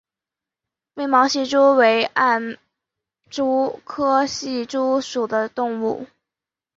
[0.95, 2.57] 被毛隙蛛为暗
[3.29, 6.07] 蛛科隙蛛属的动物。